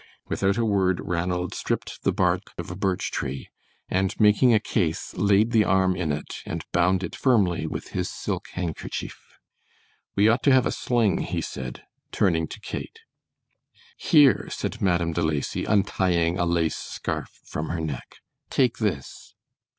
Without 0.29 0.57
a 0.57 0.65
word 0.65 0.99
Ranald 0.99 1.53
stripped 1.53 2.01
the 2.01 2.11
bark 2.11 2.53
of 2.57 2.71
a 2.71 2.75
birch 2.75 3.11
tree, 3.11 3.49
and 3.87 4.19
making 4.19 4.51
a 4.51 4.59
case, 4.59 5.13
laid 5.13 5.51
the 5.51 5.63
arm 5.63 5.95
in 5.95 6.11
it 6.11 6.41
and 6.43 6.65
bound 6.71 7.03
it 7.03 7.15
firmly 7.15 7.67
with 7.67 7.89
his 7.89 8.09
silk 8.09 8.47
handkerchief. 8.53 9.37
"We 10.15 10.27
ought 10.27 10.41
to 10.41 10.51
have 10.51 10.65
a 10.65 10.71
sling," 10.71 11.19
he 11.19 11.39
said, 11.41 11.83
turning 12.11 12.47
to 12.47 12.59
Kate. 12.59 13.01
"Here," 13.95 14.47
said 14.49 14.81
Madame 14.81 15.13
De 15.13 15.21
Lacy, 15.21 15.65
untying 15.65 16.39
a 16.39 16.47
lace 16.47 16.77
scarf 16.77 17.39
from 17.45 17.69
her 17.69 17.79
neck, 17.79 18.21
"take 18.49 18.79
this." 18.79 19.35